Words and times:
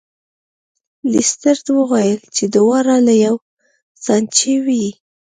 لیسټرډ 1.11 1.65
وویل 1.77 2.19
چې 2.35 2.43
دواړه 2.55 2.95
له 3.07 3.13
یوې 3.25 3.45
سانچې 4.03 4.53
وې. 4.65 4.87